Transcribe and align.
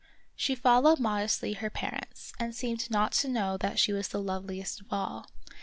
She 0.35 0.55
followed 0.55 0.99
modestly 0.99 1.53
her 1.53 1.69
parents, 1.69 2.33
and 2.39 2.55
seemed 2.55 2.89
not 2.89 3.11
to 3.11 3.27
know 3.27 3.55
that 3.57 3.77
she 3.77 3.93
was 3.93 4.07
the 4.07 4.19
loveliest 4.19 4.81
of 4.81 4.91
all. 4.91 5.27